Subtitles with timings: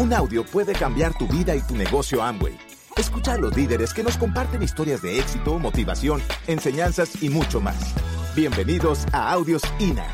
[0.00, 2.56] Un audio puede cambiar tu vida y tu negocio Amway.
[2.96, 7.94] Escucha a los líderes que nos comparten historias de éxito, motivación, enseñanzas y mucho más.
[8.34, 10.06] Bienvenidos a Audios INA.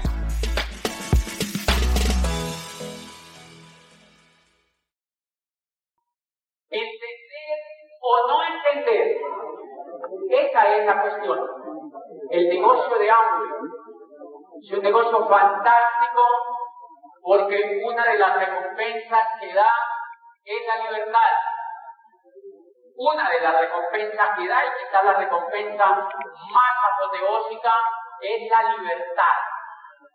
[6.68, 7.58] Entender
[8.00, 9.18] o no entender.
[10.48, 11.38] Esa es la cuestión.
[12.32, 13.50] El negocio de Amway
[14.64, 16.55] es un negocio fantástico
[17.26, 19.66] porque una de las recompensas que da
[20.44, 21.32] es la libertad.
[22.98, 27.72] Una de las recompensas que da, y quizás la recompensa más apoteósica,
[28.20, 29.36] es la libertad.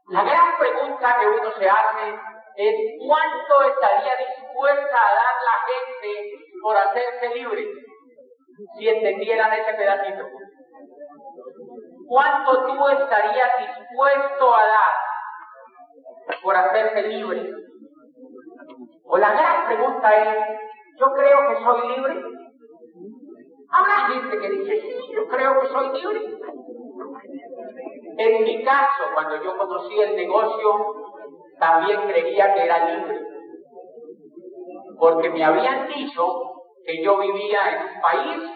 [0.07, 2.19] La gran pregunta que uno se hace
[2.55, 2.75] es
[3.05, 6.29] cuánto estaría dispuesta a dar la gente
[6.61, 7.67] por hacerse libre
[8.77, 10.25] si entendieran ese pedacito.
[12.07, 15.10] ¿Cuánto tú estarías dispuesto a dar
[16.43, 17.49] por hacerse libre?
[19.03, 20.37] O la gran pregunta es,
[20.99, 22.23] ¿yo creo que soy libre?
[23.69, 26.21] Habrá gente que dice, sí, yo creo que soy libre.
[28.17, 30.69] En mi caso, cuando yo conocí el negocio,
[31.59, 33.19] también creía que era libre.
[34.99, 36.27] Porque me habían dicho
[36.85, 38.51] que yo vivía en un país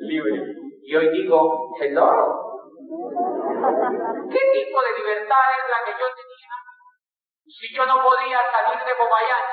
[0.00, 0.42] libre.
[0.82, 2.45] Y hoy digo, hello.
[3.86, 6.54] ¿Qué tipo de libertad es la que yo tenía
[7.46, 9.46] si yo no podía salir de Popayán?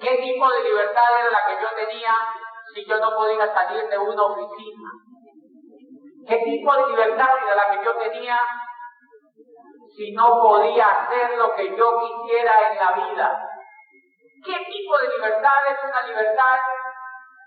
[0.00, 2.12] ¿Qué tipo de libertad era la que yo tenía
[2.74, 4.90] si yo no podía salir de una oficina?
[6.26, 8.40] ¿Qué tipo de libertad era la que yo tenía
[9.96, 13.48] si no podía hacer lo que yo quisiera en la vida?
[14.44, 16.58] ¿Qué tipo de libertad es una libertad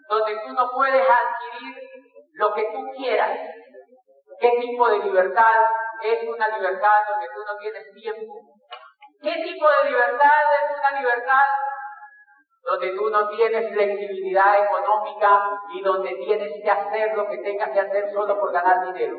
[0.07, 1.75] donde tú no puedes adquirir
[2.35, 3.37] lo que tú quieras?
[4.39, 5.63] ¿Qué tipo de libertad
[6.01, 8.33] es una libertad donde tú no tienes tiempo?
[9.21, 11.45] ¿Qué tipo de libertad es una libertad
[12.63, 15.41] donde tú no tienes flexibilidad económica
[15.73, 19.17] y donde tienes que hacer lo que tengas que hacer solo por ganar dinero.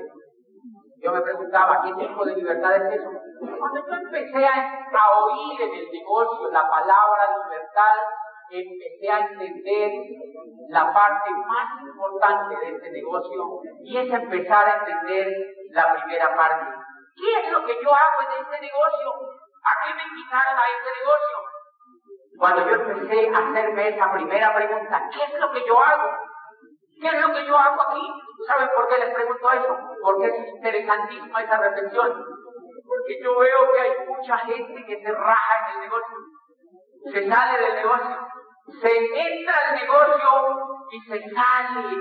[1.03, 3.11] Yo me preguntaba, ¿qué tipo de libertad es eso?
[3.59, 7.97] Cuando yo empecé a, a oír en el negocio la palabra libertad,
[8.59, 9.93] empecé a entender
[10.69, 15.29] la parte más importante de este negocio y es empezar a entender
[15.71, 16.67] la primera parte.
[17.17, 19.13] ¿Qué es lo que yo hago en este negocio?
[19.61, 21.37] ¿A qué me invitaron a este negocio?
[22.39, 26.11] Cuando yo empecé a hacerme esa primera pregunta, ¿qué es lo que yo hago?
[27.01, 28.07] ¿Qué es lo que yo hago aquí?
[28.47, 29.79] ¿Saben por qué les pregunto eso?
[30.03, 32.25] Porque es interesantísima esa reflexión.
[32.87, 36.17] Porque yo veo que hay mucha gente que se raja en el negocio,
[37.13, 38.19] se sale del negocio,
[38.81, 40.29] se entra al negocio
[40.91, 41.97] y se sale.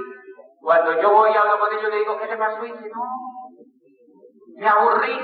[0.62, 2.66] Cuando yo voy y hablo con ellos, le digo, ¿qué le pasó?
[2.66, 3.04] Y dice, no,
[4.58, 5.18] me aburrí.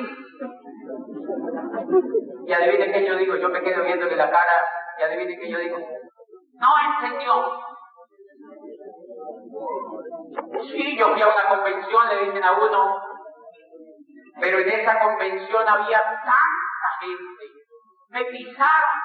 [2.47, 4.67] Y adivinen qué yo digo, yo me quedo viéndole la cara
[4.99, 6.67] y adivinen qué yo digo, no
[7.01, 7.33] entendió.
[10.61, 13.01] Sí, yo fui a una convención, le dicen a uno,
[14.39, 17.45] pero en esa convención había tanta gente,
[18.09, 19.01] me pisaron.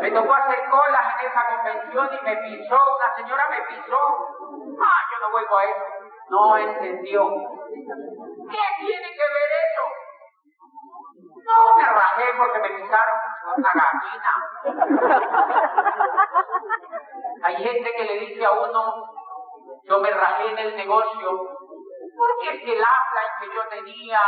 [0.00, 3.98] Me tocó hacer colas en esa convención y me pisó, una señora me pisó.
[4.80, 5.84] Ah, yo no vuelvo a eso.
[6.30, 7.28] No entendió.
[7.28, 9.84] ¿Qué tiene que ver eso?
[11.44, 13.18] No me rajé porque me pisaron
[13.56, 14.32] una gallina.
[17.44, 18.82] Hay gente que le dice a uno,
[19.84, 21.54] yo me rajé en el negocio
[22.16, 24.20] porque es que el habla que yo tenía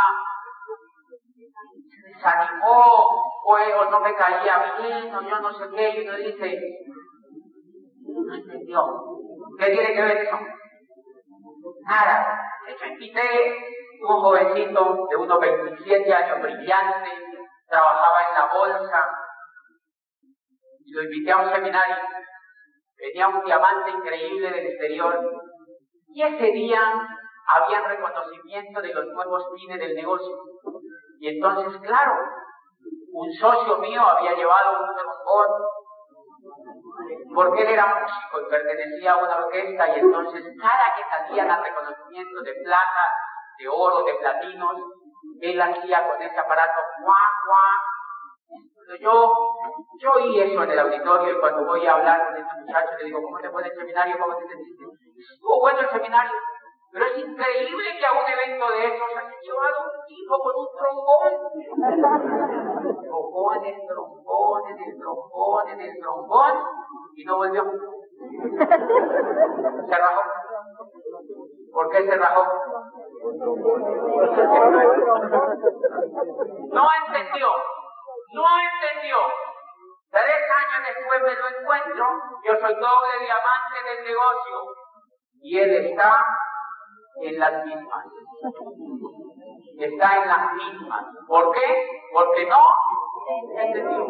[2.17, 3.07] desanimó
[3.45, 6.61] o, o no me caía bien o yo no sé qué y uno dice,
[8.03, 8.83] no entendió.
[9.59, 10.39] ¿Qué tiene que ver eso?
[11.87, 12.41] Nada.
[12.69, 13.57] Yo invité
[14.03, 17.11] un jovencito de unos 27 años, brillante,
[17.69, 19.09] trabajaba en la bolsa,
[20.85, 21.97] y lo invité a un seminario.
[22.99, 25.21] Venía un diamante increíble del exterior,
[26.09, 26.81] y ese día
[27.55, 30.37] había reconocimiento de los nuevos fines del negocio.
[31.21, 32.15] Y entonces, claro,
[33.13, 35.47] un socio mío había llevado un trombón,
[37.35, 41.63] porque él era músico y pertenecía a una orquesta, y entonces cada que salían a
[41.63, 43.03] reconocimiento de plata,
[43.59, 44.77] de oro, de platinos,
[45.41, 47.17] él hacía con ese aparato guau,
[47.47, 47.97] guau.
[49.01, 49.35] Yo,
[49.99, 53.05] yo oí eso en el auditorio y cuando voy a hablar con este muchacho le
[53.07, 54.17] digo, ¿cómo te fue el seminario?
[54.19, 54.85] ¿Cómo te sentiste?
[55.19, 56.33] Estuvo bueno el seminario,
[56.97, 60.69] pero es increíble que a un evento de esos haya llevado un tipo con un
[60.79, 61.33] trombón.
[63.03, 66.55] Trombón, el trombón, el trombón, el trombón,
[67.15, 67.65] y no volvió.
[69.87, 70.23] Se rajó.
[71.71, 72.45] ¿Por qué se rajó?
[76.73, 77.49] No entendió.
[78.33, 79.19] No entendió.
[80.09, 82.07] Tres años después me lo encuentro,
[82.43, 84.57] yo soy doble diamante del negocio.
[85.43, 86.25] Y él está
[87.23, 88.05] en las mismas.
[89.79, 91.05] Está en las mismas.
[91.27, 91.89] ¿Por qué?
[92.13, 92.59] Porque no
[93.59, 94.05] entendió.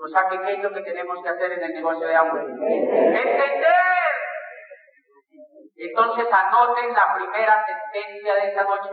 [0.00, 2.40] O sea, ¿qué es lo que tenemos que hacer en el negocio de agua?
[2.40, 3.74] ¡Entender!
[5.76, 8.90] Entonces anoten la primera sentencia de esta noche.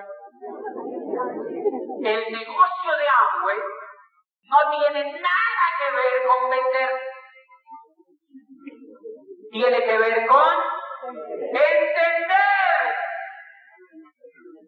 [2.04, 3.58] El negocio de Amway
[4.44, 6.92] no tiene nada que ver con vender.
[9.52, 10.54] Tiene que ver con
[11.42, 12.45] entender.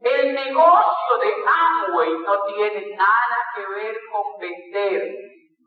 [0.01, 5.15] El negocio de Amway no tiene nada que ver con vender.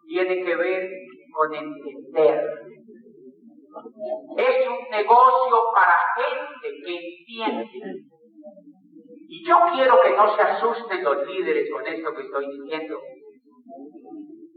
[0.07, 0.91] Tiene que ver
[1.33, 2.45] con entender.
[4.37, 8.01] Es un negocio para gente que entiende.
[9.29, 12.99] Y yo quiero que no se asusten los líderes con esto que estoy diciendo.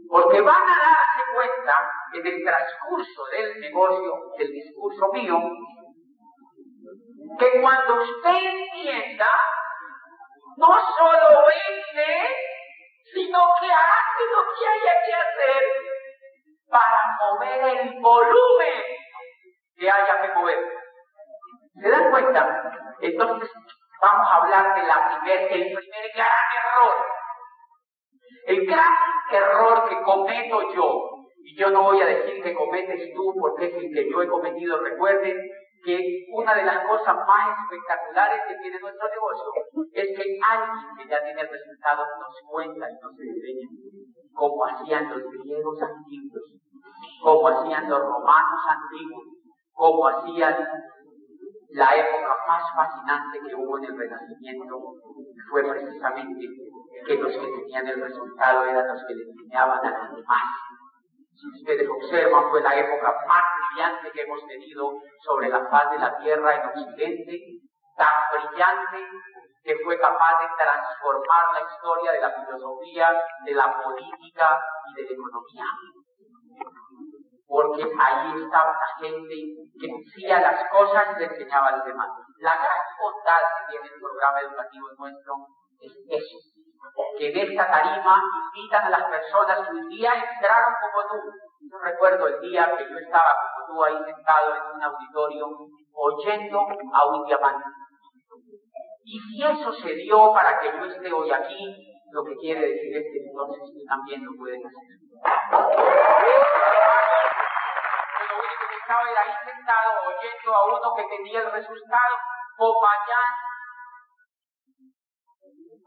[0.08, 1.72] Porque van a darse cuenta
[2.14, 5.38] en el transcurso del negocio, del discurso mío,
[7.38, 9.26] que cuando usted entienda,
[10.56, 12.36] no solo vende,
[13.12, 15.62] sino que hace lo que haya que hacer
[16.68, 18.82] para mover el volumen
[19.76, 20.58] que haya que mover.
[21.80, 22.72] ¿Se dan cuenta?
[23.00, 23.50] Entonces,
[24.00, 26.28] vamos a hablar de la primer, primer gran
[26.62, 27.06] error.
[28.46, 28.94] El gran
[29.32, 31.10] error que cometo yo,
[31.42, 34.28] y yo no voy a decir que cometes tú porque es el que yo he
[34.28, 35.36] cometido, recuerden
[35.84, 39.44] que una de las cosas más espectaculares que tiene nuestro negocio
[39.92, 43.68] es que alguien que ya tiene el resultado nos cuenta y nos enseña
[44.32, 46.42] cómo hacían los griegos antiguos,
[47.22, 49.24] cómo hacían los romanos antiguos,
[49.72, 50.56] cómo hacían
[51.74, 54.78] la época más fascinante que hubo en el Renacimiento
[55.50, 56.46] fue precisamente
[57.04, 60.42] que los que tenían el resultado eran los que le enseñaban a los demás.
[61.34, 63.42] Si ustedes observan, fue la época más
[63.74, 64.92] brillante que hemos tenido
[65.24, 67.38] sobre la faz de la tierra en Occidente,
[67.96, 68.98] tan brillante
[69.62, 74.60] que fue capaz de transformar la historia de la filosofía, de la política
[74.90, 75.64] y de la economía
[77.46, 79.34] porque ahí estaba la gente
[79.78, 82.08] que decía las cosas y le enseñaba a los demás.
[82.38, 85.34] La gran bondad que tiene el programa educativo nuestro
[85.80, 86.38] es eso,
[87.16, 88.22] que en esta tarima
[88.56, 91.30] invitan a las personas que un día entraron como tú.
[91.70, 93.30] Yo recuerdo el día que yo estaba
[93.66, 95.46] tú ahí sentado en un auditorio
[95.92, 96.58] oyendo
[96.92, 97.68] a un diamante.
[99.04, 101.76] Y si eso se dio para que yo esté hoy aquí,
[102.10, 105.04] lo que quiere decir es que entonces tú también lo puedes hacer.
[108.80, 112.14] Estaba ahí sentado oyendo a uno que tenía el resultado,
[112.56, 113.32] Popayán,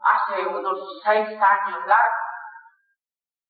[0.00, 2.28] hace unos seis años largos,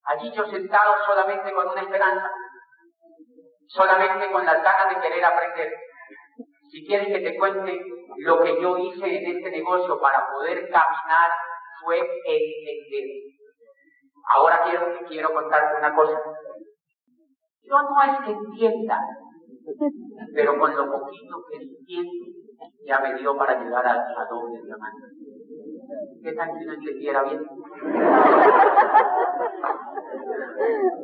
[0.04, 2.30] allí yo sentado solamente con una esperanza,
[3.68, 5.72] solamente con las ganas de querer aprender.
[6.70, 7.80] Si quieres que te cuente
[8.18, 11.30] lo que yo hice en este negocio para poder caminar,
[11.82, 13.06] fue entender.
[14.30, 16.20] Ahora quiero, quiero contarte una cosa.
[17.62, 19.00] Yo no es que entienda,
[20.34, 22.26] pero con lo poquito que entiendo,
[22.86, 25.06] ya me dio para llegar a, a doble diamante.
[26.22, 27.40] ¿Qué tal si no entendiera bien?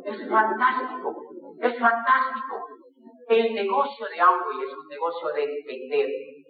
[0.03, 1.15] Es fantástico,
[1.61, 2.67] es fantástico.
[3.27, 6.07] El negocio de Amway es un negocio de entender,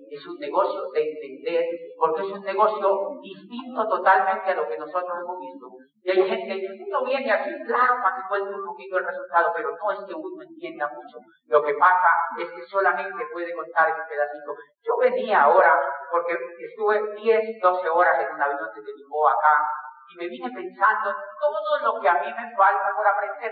[0.10, 1.64] es un negocio de entender,
[1.98, 5.68] porque es un negocio distinto totalmente a lo que nosotros hemos visto.
[6.04, 9.54] Y hay gente que uno viene aquí, claro, para que cuente un poquito el resultado,
[9.56, 11.18] pero no es que uno entienda mucho.
[11.48, 14.52] Lo que pasa es que solamente puede contar ese pedacito.
[14.84, 15.80] Yo venía ahora,
[16.12, 19.64] porque estuve 10, 12 horas en un avión desde Lisboa acá,
[20.12, 23.52] y me vine pensando en todo lo que a mí me falta por aprender.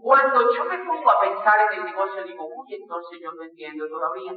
[0.00, 3.88] Cuando yo me pongo a pensar en el negocio, digo, uy, entonces yo no entiendo
[3.88, 4.32] todavía.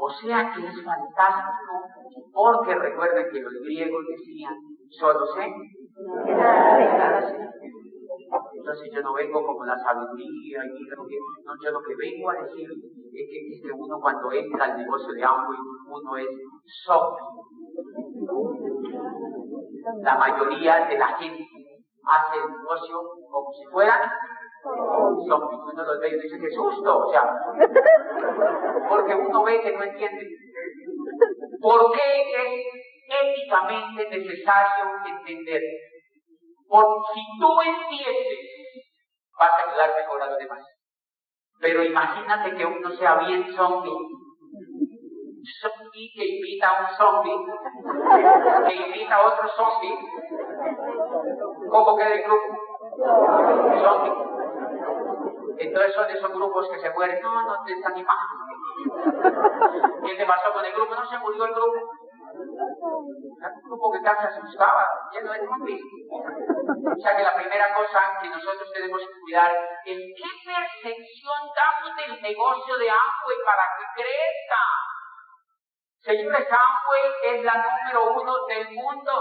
[0.00, 1.82] O sea que es fantástico,
[2.32, 4.54] porque recuerden que los griegos decían,
[4.88, 5.52] solo sé,
[8.54, 12.70] Entonces yo no vengo como la sabiduría, y no, yo lo que vengo a decir
[13.12, 15.58] es que, uno cuando entra al negocio de Amway,
[15.90, 16.28] uno es
[16.84, 17.18] soft.
[20.02, 21.57] La mayoría de la gente
[22.08, 24.10] hace el negocio como si fueran
[24.62, 25.60] zombies.
[25.72, 27.22] Uno los ve y dice, qué susto, o sea,
[28.88, 30.26] porque uno ve que no entiende.
[31.60, 32.66] ¿Por qué es
[33.22, 35.62] éticamente necesario entender?
[36.68, 38.38] Porque si tú entiendes,
[39.38, 40.64] vas a ayudar mejor a los demás.
[41.60, 43.90] Pero imagínate que uno sea bien zombie.
[45.60, 47.38] Zombie que invita a un zombie,
[48.68, 49.98] que invita a otro zombie,
[51.70, 52.46] ¿Cómo queda el grupo?
[53.82, 54.28] Son
[55.58, 57.20] entonces son esos grupos que se mueren.
[57.20, 58.26] No, no te desanimamos.
[60.04, 60.94] ¿Qué te pasó con el grupo?
[60.94, 61.78] No se murió el grupo.
[62.38, 65.82] Un grupo que casi asustaba, lleno de zombies.
[66.10, 69.52] O sea que la primera cosa que nosotros tenemos que cuidar
[69.84, 74.62] es qué percepción damos del negocio de Amway para que crezca.
[76.02, 79.12] Señores, Amway es la número uno del mundo.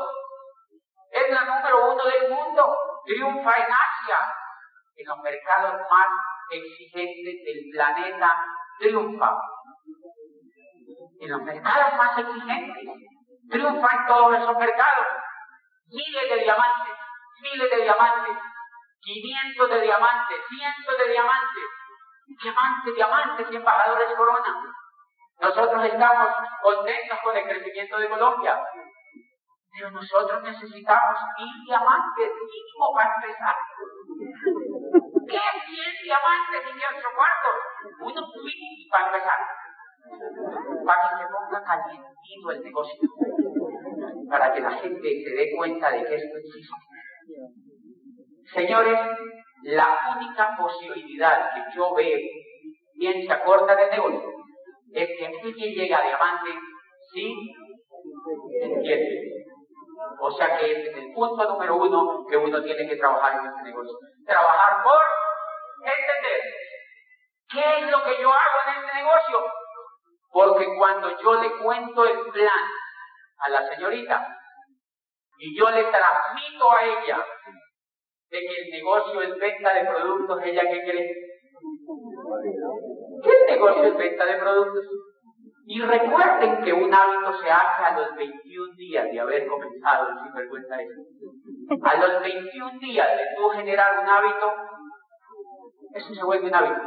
[1.18, 2.78] Es la número uno del mundo.
[3.06, 4.18] Triunfa en Asia,
[4.98, 6.08] en los mercados más
[6.52, 8.46] exigentes del planeta
[8.80, 9.32] triunfa.
[11.20, 13.08] En los mercados más exigentes
[13.50, 15.08] triunfa en todos esos mercados.
[15.88, 16.94] Miles de diamantes,
[17.42, 18.38] miles de diamantes,
[19.02, 21.64] 500 de diamantes, cientos de diamantes,
[22.44, 24.76] diamantes, diamantes y embajadores corona.
[25.40, 26.28] Nosotros estamos
[26.62, 28.60] contentos con el crecimiento de Colombia,
[29.78, 33.56] pero nosotros necesitamos mil diamantes mínimo para empezar.
[35.30, 35.38] ¿Qué?
[35.38, 37.58] 100 diamantes y 8 cuartos.
[38.02, 39.40] Uno mínimo para empezar.
[40.84, 43.02] Para que se ponga calientito el negocio.
[44.30, 46.76] Para que la gente se dé cuenta de que esto existe.
[48.54, 49.00] Señores,
[49.64, 52.18] la única posibilidad que yo veo,
[52.96, 54.32] bien se acorta del negocio,
[54.94, 56.52] es que alguien llegue a diamante
[57.12, 57.36] sin
[58.62, 59.37] entiende.
[60.20, 63.48] O sea que ese es el punto número uno que uno tiene que trabajar en
[63.48, 63.98] este negocio.
[64.26, 65.00] Trabajar por
[65.80, 66.42] entender
[67.50, 69.46] qué es lo que yo hago en este negocio.
[70.32, 72.66] Porque cuando yo le cuento el plan
[73.40, 74.38] a la señorita
[75.40, 77.26] y yo le transmito a ella
[78.30, 81.16] de que el negocio es venta de productos, ¿ella qué cree?
[83.24, 84.86] ¿Qué negocio es venta de productos?
[85.70, 90.20] Y recuerden que un hábito se hace a los 21 días de haber comenzado el
[90.24, 91.02] sinvergüenza eso.
[91.84, 94.54] A los 21 días de tú generar un hábito,
[95.94, 96.82] eso se vuelve un hábito.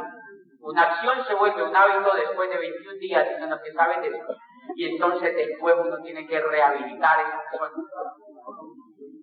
[0.61, 4.07] Una acción se vuelve un hábito después de 21 días, en los que saben de
[4.07, 4.35] eso.
[4.75, 7.83] Y entonces después uno tiene que rehabilitar esa persona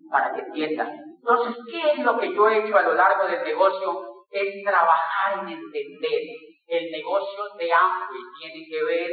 [0.09, 0.89] para que entienda.
[0.89, 4.25] Entonces, ¿qué es lo que yo he hecho a lo largo del negocio?
[4.31, 6.23] Es trabajar en entender.
[6.69, 9.11] El negocio de Amway tiene que ver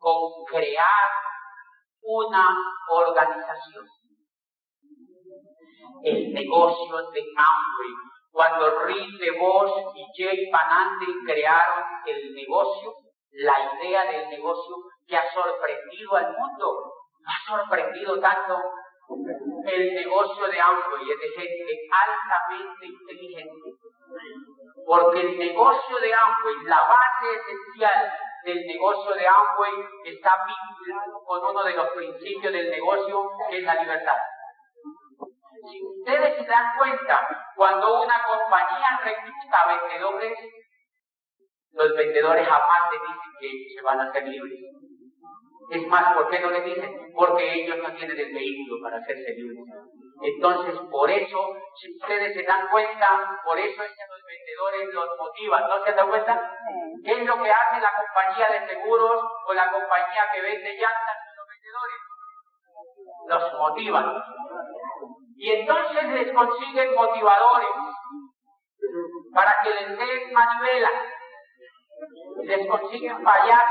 [0.00, 1.08] con crear
[2.02, 2.56] una
[2.88, 3.84] organización.
[6.02, 7.94] El negocio de Amway.
[8.32, 12.94] Cuando Rick DeVos y Jay Panande crearon el negocio,
[13.32, 14.76] la idea del negocio
[15.06, 16.92] que ha sorprendido al mundo,
[17.26, 18.56] ha sorprendido tanto
[19.66, 23.70] el negocio de Amway es de gente altamente inteligente.
[24.86, 28.12] Porque el negocio de Amway, la base esencial
[28.44, 29.72] del negocio de Amway
[30.04, 34.16] está vinculado con uno de los principios del negocio, que es la libertad.
[35.70, 40.38] Si ustedes se dan cuenta, cuando una compañía recluta vendedores,
[41.72, 44.58] los vendedores jamás le dicen que se van a hacer libres.
[45.70, 47.12] Es más, ¿por qué no le dicen?
[47.14, 49.64] Porque ellos no tienen el vehículo para hacerse libres.
[50.22, 51.38] Entonces, por eso,
[51.76, 55.68] si ustedes se dan cuenta, por eso es que los vendedores los motivan.
[55.68, 56.56] ¿No se dan cuenta?
[57.04, 61.16] ¿Qué es lo que hace la compañía de seguros o la compañía que vende llantas
[61.24, 62.00] con los vendedores?
[63.28, 64.22] Los motivan.
[65.36, 67.68] Y entonces les consiguen motivadores
[69.32, 70.90] para que les den manivela.
[72.42, 73.66] Les consiguen fallar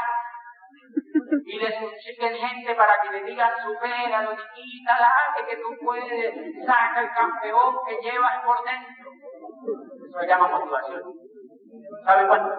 [1.31, 6.65] y les consiguen gente para que le digan supera, lo quita, dale que tú puedes,
[6.65, 9.11] saca el campeón que llevas por dentro.
[10.07, 11.01] Eso se llama motivación.
[12.03, 12.55] ¿Sabe cuándo?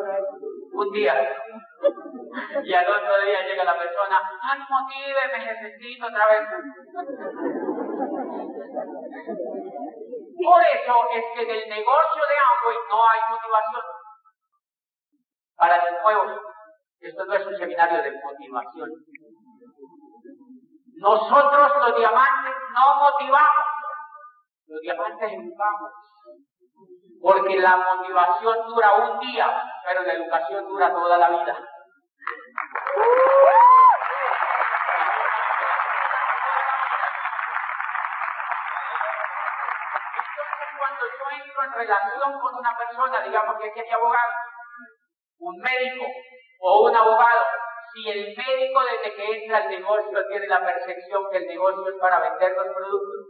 [0.73, 1.15] Un día.
[2.63, 6.49] Y al otro día llega la persona, ay, motíveme, necesito otra vez.
[10.45, 13.83] Por eso es que en el negocio de Amway no hay motivación.
[15.57, 16.41] Para los nuevos,
[17.01, 18.91] esto no es un seminario de motivación.
[20.97, 23.67] Nosotros los diamantes no motivamos,
[24.67, 25.93] los diamantes educamos.
[27.23, 31.57] Porque la motivación dura un día, pero la educación dura toda la vida.
[40.79, 44.33] Cuando yo entro en relación con una persona, digamos que es mi abogado,
[45.39, 46.07] un médico
[46.61, 47.45] o un abogado,
[47.93, 52.01] si el médico desde que entra al negocio tiene la percepción que el negocio es
[52.01, 53.27] para vender los productos,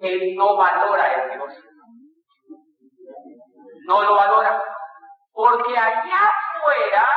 [0.00, 1.62] él no valora el negocio.
[3.86, 4.62] No lo valora.
[5.32, 7.08] Porque allá afuera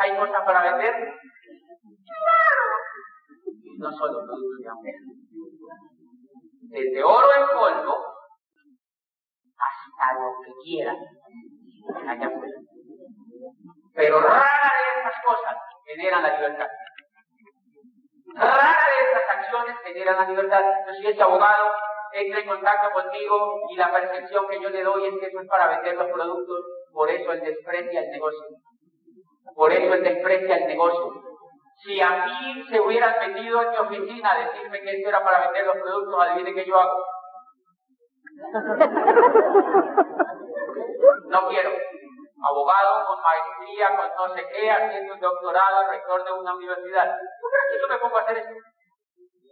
[0.00, 0.92] hay cosas para vender.
[0.92, 2.66] Claro.
[3.78, 4.92] No solo productos de
[6.72, 7.96] desde oro en polvo
[9.58, 10.96] hasta lo que quieran
[12.08, 12.71] allá afuera.
[13.94, 16.68] Pero rara de estas cosas generan la libertad.
[18.34, 20.62] Rara de estas acciones generan la libertad.
[20.86, 21.70] Yo si este abogado
[22.12, 25.48] entra en contacto conmigo y la percepción que yo le doy es que eso es
[25.48, 26.60] para vender los productos,
[26.92, 28.46] por eso él desprecia el negocio.
[29.54, 31.12] Por eso él desprecia el negocio.
[31.84, 35.40] Si a mí se hubieran metido en mi oficina a decirme que esto era para
[35.46, 37.04] vender los productos, adivine qué yo hago.
[41.28, 41.70] No quiero.
[42.42, 47.16] Abogado con maestría, con no sé qué, haciendo un doctorado, rector de una universidad.
[47.16, 48.50] ¿Tú crees que yo me pongo a hacer eso?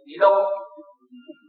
[0.05, 0.49] Ni loco.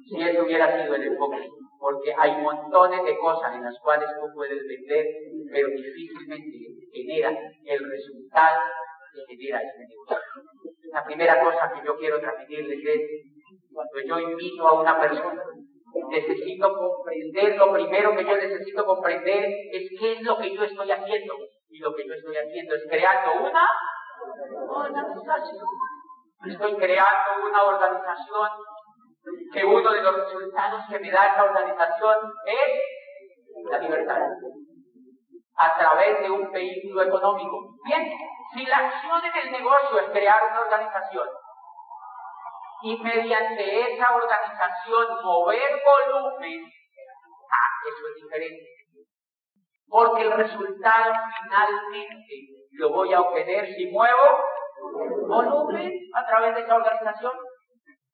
[0.09, 1.49] Si eso hubiera sido el enfoque.
[1.79, 5.05] Porque hay montones de cosas en las cuales tú puedes vender,
[5.53, 6.59] pero difícilmente
[6.93, 8.61] generan el resultado
[9.13, 10.17] que genera ese negocio.
[10.93, 13.01] La primera cosa que yo quiero transmitirles es,
[13.73, 15.43] cuando yo invito a una persona
[15.95, 20.91] necesito comprender, lo primero que yo necesito comprender es qué es lo que yo estoy
[20.91, 21.35] haciendo.
[21.69, 23.69] Y lo que yo estoy haciendo es creando una
[24.69, 25.67] organización.
[26.47, 28.49] Estoy creando una organización
[29.53, 34.21] que uno de los resultados que me da esa organización es la libertad.
[35.57, 37.77] A través de un vehículo económico.
[37.85, 38.11] Bien,
[38.55, 41.29] si la acción en el negocio es crear una organización,
[42.83, 48.67] y mediante esa organización mover volumen, ah, eso es diferente.
[49.89, 51.13] Porque el resultado
[51.43, 52.35] finalmente
[52.73, 54.43] lo voy a obtener si muevo
[55.29, 57.33] volumen a través de esa organización.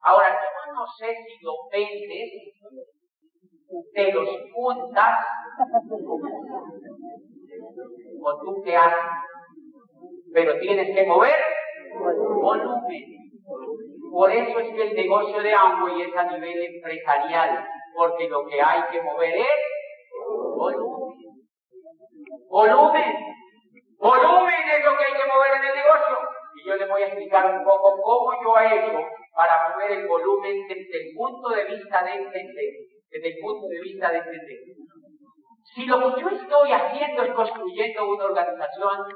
[0.01, 2.31] Ahora, yo no sé si lo vendes,
[3.95, 5.15] te los juntas,
[8.21, 8.99] o tú qué haces,
[10.33, 11.41] pero tienes que mover
[12.43, 13.28] volumen.
[14.11, 18.61] Por eso es que el negocio de Amway es a nivel empresarial, porque lo que
[18.61, 19.47] hay que mover es
[20.57, 21.19] volumen.
[22.49, 23.15] Volumen.
[23.99, 26.19] Volumen es lo que hay que mover en el negocio.
[26.55, 28.99] Y yo les voy a explicar un poco cómo yo he hecho
[29.35, 32.73] para mover el volumen desde el punto de vista de entender.
[33.11, 34.59] Desde el punto de vista de entender.
[35.75, 39.07] Si lo que yo estoy haciendo es construyendo una organización,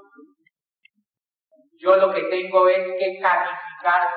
[1.78, 4.08] yo lo que tengo es que calificar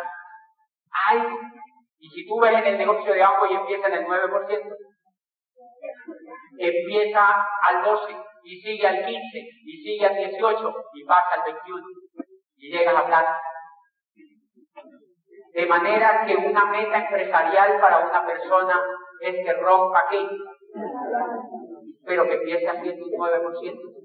[2.00, 4.76] Y si tú ves en el negocio de agua y empieza en el 9%,
[6.58, 9.20] empieza al 12 y sigue al 15
[9.66, 11.84] y sigue al 18 y pasa al 21
[12.58, 13.42] y llegas a plata.
[15.54, 18.82] De manera que una meta empresarial para una persona
[19.22, 20.28] es que rompa aquí,
[22.06, 23.96] pero que empiece haciendo un 9%.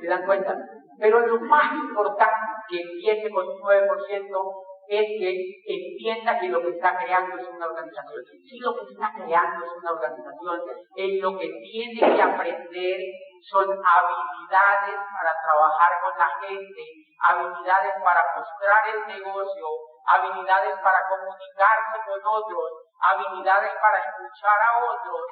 [0.00, 0.58] ¿Se dan cuenta?
[0.98, 2.36] Pero lo más importante
[2.68, 5.30] que empiece con un 9% es que
[5.66, 8.22] entienda que lo que está creando es una organización.
[8.46, 10.60] Si lo que está creando es una organización,
[10.94, 12.98] él lo que tiene que aprender
[13.42, 16.82] son habilidades para trabajar con la gente,
[17.18, 19.66] habilidades para mostrar el negocio,
[20.06, 25.22] habilidades para comunicarse con otros, habilidades para escuchar a otros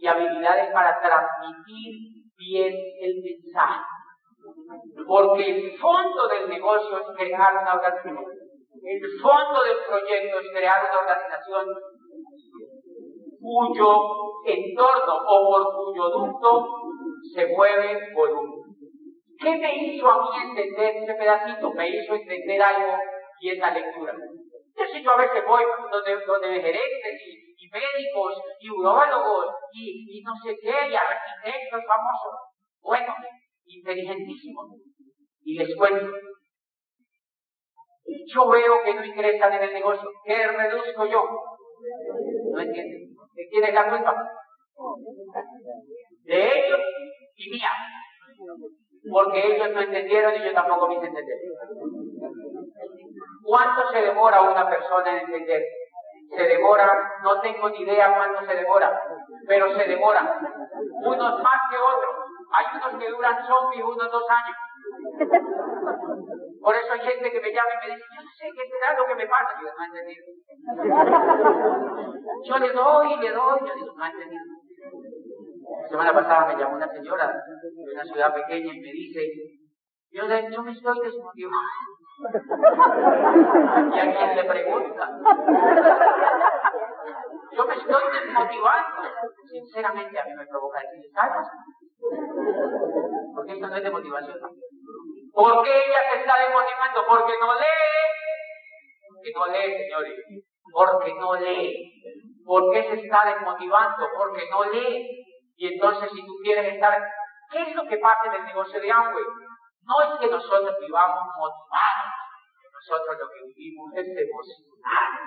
[0.00, 3.84] y habilidades para transmitir bien el mensaje.
[5.06, 8.37] Porque el fondo del negocio es crear una organización.
[8.88, 11.66] El fondo del proyecto es crear una organización
[13.38, 13.88] cuyo
[14.46, 16.66] entorno o por cuyo ducto
[17.34, 18.64] se mueve volumen.
[19.38, 21.70] ¿Qué me hizo a mí entender ese pedacito?
[21.74, 22.96] Me hizo entender algo
[23.40, 24.14] y esa lectura.
[24.90, 30.56] Si yo a veces voy donde, donde gerentes y, médicos y urólogos y no sé
[30.62, 32.34] qué, y arquitectos famosos,
[32.80, 33.14] bueno,
[33.66, 34.70] inteligentísimos,
[35.44, 36.06] y les cuento,
[38.26, 40.10] yo veo que no ingresan en el negocio.
[40.24, 41.24] ¿Qué reduzco yo?
[42.52, 43.08] No entienden.
[43.34, 44.14] ¿De quién es la culpa?
[46.24, 46.80] De ellos
[47.36, 47.70] y mía.
[49.10, 51.38] Porque ellos no entendieron y yo tampoco me hice entender.
[53.44, 55.62] ¿Cuánto se demora una persona en entender?
[56.36, 56.86] Se demora,
[57.22, 59.00] no tengo ni idea cuánto se demora,
[59.46, 60.38] pero se demora.
[61.04, 62.16] Unos más que otros.
[62.52, 64.56] Hay unos que duran zombies unos dos años.
[66.68, 68.92] Por eso hay gente que me llama y me dice, yo no sé qué será
[68.92, 69.56] lo que me pasa.
[69.56, 70.26] Yo no he entendido.
[72.44, 74.42] Yo le doy, le doy, yo digo, no he entendido.
[75.80, 79.32] La semana pasada me llamó una señora de una ciudad pequeña y me dice,
[80.10, 81.88] yo, yo me estoy desmotivando.
[83.96, 85.10] ¿Y a quién le pregunta?
[87.56, 89.08] Yo me estoy desmotivando.
[89.50, 91.48] Sinceramente a mí me provoca decir, ¿sabes?
[93.34, 94.38] Porque esto no es de motivación.
[95.38, 97.06] ¿Por qué ella se está desmotivando?
[97.06, 98.10] Porque no lee.
[99.06, 100.18] Porque no lee, señores.
[100.72, 101.92] Porque no lee.
[102.44, 104.08] ¿Por qué se está desmotivando?
[104.16, 105.06] Porque no lee.
[105.54, 106.98] Y entonces si tú quieres estar,
[107.52, 109.24] ¿qué es lo que pasa en el negocio de Amway?
[109.82, 112.12] No es que nosotros vivamos motivados,
[112.74, 115.22] nosotros lo que vivimos es emocionados.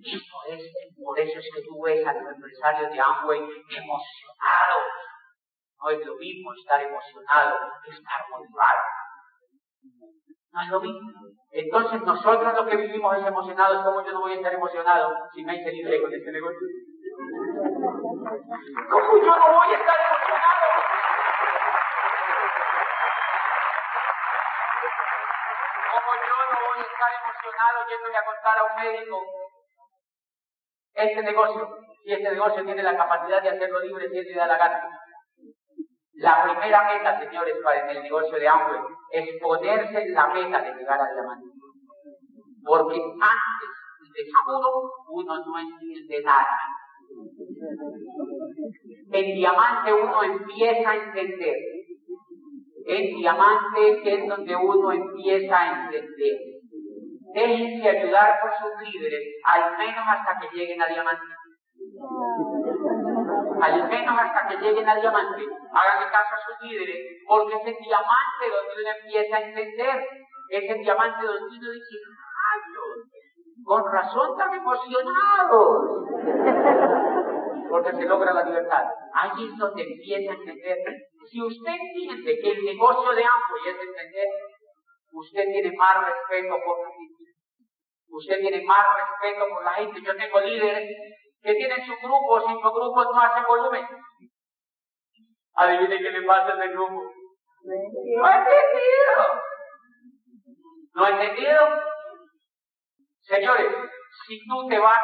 [0.00, 4.86] Y por eso, es que tú ves a los empresarios de Amway emocionados.
[5.80, 8.82] No es lo mismo estar emocionado que estar motivado.
[10.50, 11.10] No es lo mismo.
[11.52, 13.84] Entonces nosotros lo que vivimos es emocionados.
[13.84, 16.66] ¿Cómo yo no voy a estar emocionado si me hice libre con este negocio?
[18.90, 20.66] ¿Cómo yo no voy a estar emocionado?
[25.92, 29.18] ¿Cómo yo no voy a estar emocionado yéndole a contar a un médico
[30.94, 31.78] este negocio?
[32.02, 34.98] Si este negocio tiene la capacidad de hacerlo libre si él le da la gana.
[36.18, 38.80] La primera meta, señores, para en el negocio de Amway
[39.12, 41.46] es ponerse la meta de llegar al diamante.
[42.64, 46.58] Porque antes de todo uno no entiende nada.
[49.12, 51.56] En diamante uno empieza a entender.
[52.86, 56.38] En diamante es donde uno empieza a entender.
[57.32, 61.22] Déjense ayudar por sus líderes, al menos hasta que lleguen a diamante
[63.60, 65.42] al menos hasta que lleguen al diamante,
[65.72, 70.06] háganle caso a sus líderes, porque es el diamante donde uno empieza a entender,
[70.50, 71.96] es el diamante donde uno dice,
[73.64, 76.08] con razón tan emocionados,
[77.68, 78.84] porque se logra la libertad.
[79.12, 80.78] Allí es donde empieza a entender.
[81.30, 84.26] Si usted entiende que el negocio de ambos es entender,
[85.12, 87.24] usted tiene más respeto por la gente.
[88.10, 90.00] Usted tiene más respeto por la gente.
[90.00, 90.88] Yo tengo líderes
[91.42, 93.86] que tienen su grupo, si su grupo no hace volumen.
[95.54, 97.12] Adivine qué le pasa en el grupo.
[97.64, 99.24] No ha entendido.
[100.94, 101.82] ¿No ha entendido?
[103.22, 103.72] Señores,
[104.26, 104.98] si tú te vas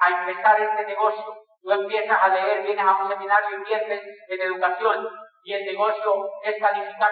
[0.00, 1.24] a empezar este negocio,
[1.62, 5.08] tú empiezas a leer, vienes a un seminario, inviertes en educación
[5.44, 7.10] y el negocio es calificar.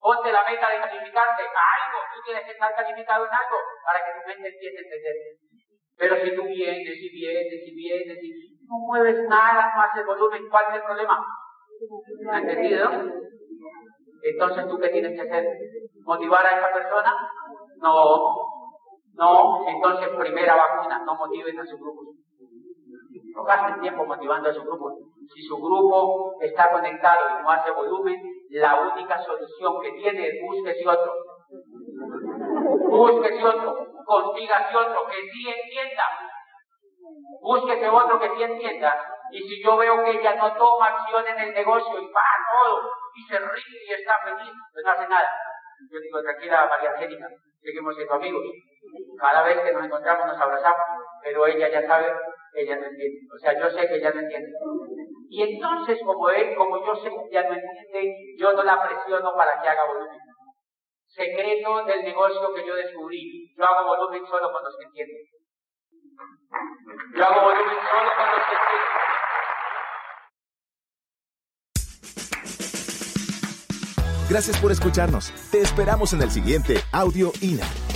[0.00, 4.04] Ponte la meta de calificarte a algo, tú tienes que estar calificado en algo para
[4.04, 5.14] que tu mente empiece a entender.
[5.98, 10.48] Pero si tú vienes y vienes y vienes y no mueves nada, no haces volumen,
[10.48, 11.26] ¿cuál es el problema?
[12.30, 12.88] ¿Ha entendido?
[14.22, 15.44] Entonces, ¿tú qué tienes que hacer?
[16.04, 17.12] ¿Motivar a esa persona?
[17.82, 18.36] No,
[19.14, 22.02] no, entonces primera vacuna, no motiven a su grupo.
[23.34, 24.98] No gasten tiempo motivando a su grupo.
[25.34, 30.34] Si su grupo está conectado y no hace volumen, la única solución que tiene es
[30.46, 31.12] búsquese otro.
[32.88, 36.04] Búsquese otro consígase otro que sí entienda.
[37.42, 38.90] Búsquese otro que sí entienda.
[39.30, 42.90] Y si yo veo que ella no toma acción en el negocio y va todo
[43.14, 45.28] y se ríe y está feliz, pues no hace nada.
[45.92, 47.28] Yo digo, tranquila María Angélica,
[47.60, 48.42] seguimos siendo amigos.
[49.20, 50.86] Cada vez que nos encontramos nos abrazamos,
[51.22, 52.10] pero ella ya sabe,
[52.54, 53.18] ella no entiende.
[53.34, 54.48] O sea, yo sé que ella no entiende.
[55.28, 59.34] Y entonces, como él, como yo sé que ella no entiende, yo no la presiono
[59.36, 60.27] para que haga volumen
[61.18, 63.52] secreto del negocio que yo descubrí.
[63.56, 65.14] Yo hago volumen solo cuando se entiende.
[67.16, 68.88] Yo hago volumen solo cuando se entiende.
[74.30, 75.32] Gracias por escucharnos.
[75.50, 77.87] Te esperamos en el siguiente Audio INA.